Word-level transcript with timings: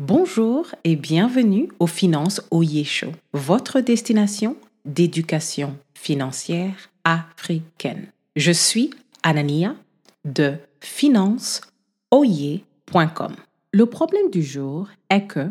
Bonjour 0.00 0.74
et 0.82 0.96
bienvenue 0.96 1.68
au 1.78 1.86
Finance 1.86 2.42
Oye 2.50 2.82
Show, 2.82 3.12
votre 3.32 3.78
destination 3.78 4.56
d'éducation 4.84 5.78
financière 5.94 6.90
africaine. 7.04 8.08
Je 8.34 8.50
suis 8.50 8.90
Anania 9.22 9.76
de 10.24 10.54
financeoye.com. 10.80 13.36
Le 13.72 13.86
problème 13.86 14.30
du 14.30 14.42
jour 14.42 14.88
est 15.10 15.28
que 15.28 15.48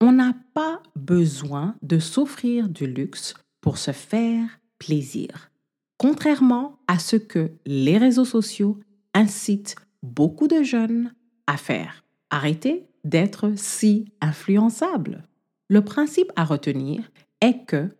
on 0.00 0.12
n'a 0.12 0.34
pas 0.54 0.80
besoin 0.96 1.74
de 1.82 1.98
s'offrir 1.98 2.66
du 2.66 2.86
luxe 2.86 3.34
pour 3.60 3.76
se 3.76 3.92
faire 3.92 4.58
plaisir. 4.78 5.50
Contrairement 5.98 6.78
à 6.88 6.98
ce 6.98 7.16
que 7.16 7.50
les 7.66 7.98
réseaux 7.98 8.24
sociaux 8.24 8.78
incitent 9.12 9.76
beaucoup 10.02 10.48
de 10.48 10.62
jeunes 10.62 11.12
à 11.46 11.58
faire. 11.58 12.04
Arrêtez 12.30 12.86
d'être 13.04 13.52
si 13.56 14.06
influençable. 14.20 15.26
Le 15.68 15.84
principe 15.84 16.32
à 16.36 16.44
retenir 16.44 17.10
est 17.40 17.64
que 17.64 17.90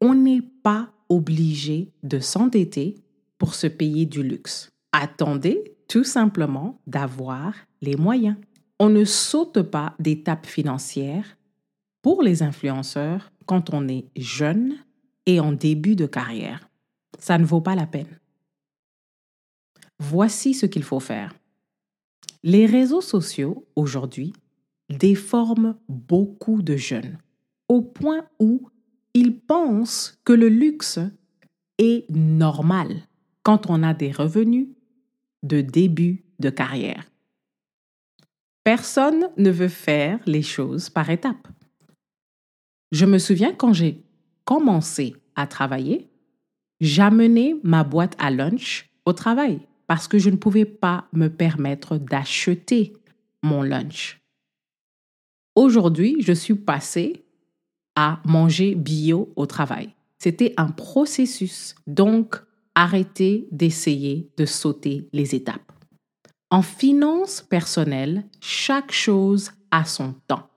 on 0.00 0.14
n'est 0.14 0.42
pas 0.62 0.90
obligé 1.08 1.92
de 2.02 2.18
s'endetter 2.18 2.96
pour 3.38 3.54
se 3.54 3.66
payer 3.66 4.06
du 4.06 4.22
luxe. 4.22 4.70
Attendez 4.92 5.76
tout 5.88 6.04
simplement 6.04 6.80
d'avoir 6.86 7.54
les 7.80 7.96
moyens. 7.96 8.36
On 8.78 8.88
ne 8.88 9.04
saute 9.04 9.62
pas 9.62 9.94
d'étapes 9.98 10.46
financières 10.46 11.36
pour 12.02 12.22
les 12.22 12.42
influenceurs 12.42 13.30
quand 13.46 13.72
on 13.72 13.86
est 13.88 14.06
jeune 14.16 14.74
et 15.26 15.38
en 15.38 15.52
début 15.52 15.96
de 15.96 16.06
carrière. 16.06 16.68
Ça 17.18 17.38
ne 17.38 17.44
vaut 17.44 17.60
pas 17.60 17.76
la 17.76 17.86
peine. 17.86 18.18
Voici 20.00 20.54
ce 20.54 20.66
qu'il 20.66 20.82
faut 20.82 21.00
faire. 21.00 21.34
Les 22.42 22.66
réseaux 22.66 23.00
sociaux, 23.00 23.68
aujourd'hui, 23.76 24.32
déforment 24.98 25.76
beaucoup 25.88 26.62
de 26.62 26.76
jeunes, 26.76 27.18
au 27.68 27.82
point 27.82 28.24
où 28.38 28.68
ils 29.14 29.38
pensent 29.38 30.18
que 30.24 30.32
le 30.32 30.48
luxe 30.48 30.98
est 31.78 32.08
normal 32.10 33.06
quand 33.42 33.68
on 33.68 33.82
a 33.82 33.94
des 33.94 34.12
revenus 34.12 34.68
de 35.42 35.60
début 35.60 36.24
de 36.38 36.50
carrière. 36.50 37.10
Personne 38.64 39.28
ne 39.36 39.50
veut 39.50 39.68
faire 39.68 40.20
les 40.26 40.42
choses 40.42 40.88
par 40.88 41.10
étapes. 41.10 41.48
Je 42.92 43.06
me 43.06 43.18
souviens 43.18 43.52
quand 43.52 43.72
j'ai 43.72 44.04
commencé 44.44 45.16
à 45.34 45.46
travailler, 45.46 46.08
j'amenais 46.80 47.56
ma 47.64 47.84
boîte 47.84 48.14
à 48.18 48.30
lunch 48.30 48.90
au 49.04 49.12
travail 49.12 49.60
parce 49.86 50.06
que 50.08 50.18
je 50.18 50.30
ne 50.30 50.36
pouvais 50.36 50.64
pas 50.64 51.08
me 51.12 51.28
permettre 51.28 51.96
d'acheter 51.96 52.92
mon 53.42 53.62
lunch. 53.62 54.21
Aujourd'hui, 55.54 56.16
je 56.20 56.32
suis 56.32 56.54
passée 56.54 57.24
à 57.94 58.20
manger 58.24 58.74
bio 58.74 59.32
au 59.36 59.44
travail. 59.44 59.94
C'était 60.18 60.54
un 60.56 60.68
processus, 60.68 61.74
donc 61.86 62.36
arrêtez 62.74 63.48
d'essayer 63.50 64.30
de 64.38 64.46
sauter 64.46 65.08
les 65.12 65.34
étapes. 65.34 65.72
En 66.50 66.62
finance 66.62 67.42
personnelle, 67.42 68.24
chaque 68.40 68.92
chose 68.92 69.52
a 69.70 69.84
son 69.84 70.14
temps. 70.26 70.48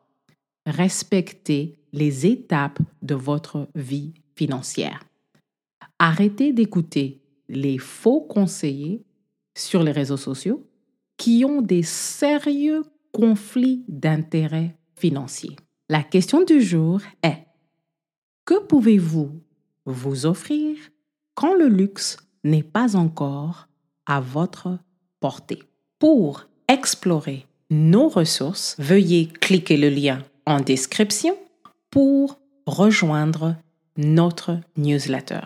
Respectez 0.66 1.78
les 1.92 2.26
étapes 2.26 2.80
de 3.02 3.16
votre 3.16 3.68
vie 3.76 4.14
financière. 4.36 5.04
Arrêtez 6.00 6.54
d'écouter 6.54 7.22
les 7.50 7.78
faux 7.78 8.22
conseillers 8.22 9.04
sur 9.58 9.84
les 9.84 9.92
réseaux 9.92 10.18
sociaux 10.18 10.66
qui 11.18 11.46
ont 11.46 11.62
des 11.62 11.84
sérieux 11.84 12.84
conflits 13.12 13.84
d'intérêts 13.88 14.76
La 15.90 16.04
question 16.04 16.44
du 16.44 16.62
jour 16.62 17.00
est, 17.22 17.46
que 18.46 18.60
pouvez-vous 18.60 19.40
vous 19.86 20.26
offrir 20.26 20.78
quand 21.36 21.54
le 21.54 21.68
luxe 21.68 22.18
n'est 22.44 22.64
pas 22.64 22.95
encore 22.95 23.67
à 24.05 24.20
votre 24.20 24.80
portée? 25.20 25.61
Pour 26.00 26.48
explorer 26.67 27.45
nos 27.70 28.10
ressources, 28.10 28.76
veuillez 28.80 29.28
cliquer 29.28 29.78
le 29.78 29.89
lien 29.89 30.23
en 30.45 30.60
description 30.60 31.38
pour 31.89 32.39
rejoindre 32.66 33.55
notre 33.98 34.60
newsletter. 34.78 35.42